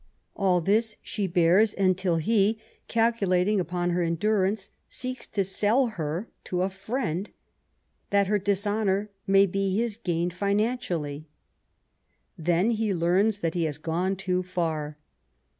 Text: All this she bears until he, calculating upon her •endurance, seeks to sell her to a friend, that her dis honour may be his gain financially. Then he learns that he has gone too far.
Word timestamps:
All 0.35 0.61
this 0.61 0.95
she 1.03 1.27
bears 1.27 1.75
until 1.75 2.15
he, 2.15 2.57
calculating 2.87 3.59
upon 3.59 3.91
her 3.91 4.01
•endurance, 4.01 4.71
seeks 4.89 5.27
to 5.27 5.43
sell 5.43 5.89
her 5.89 6.27
to 6.45 6.63
a 6.63 6.71
friend, 6.71 7.29
that 8.09 8.25
her 8.25 8.39
dis 8.39 8.65
honour 8.65 9.11
may 9.27 9.45
be 9.45 9.77
his 9.77 9.97
gain 9.97 10.31
financially. 10.31 11.27
Then 12.35 12.71
he 12.71 12.95
learns 12.95 13.41
that 13.41 13.53
he 13.53 13.65
has 13.65 13.77
gone 13.77 14.15
too 14.15 14.41
far. 14.41 14.97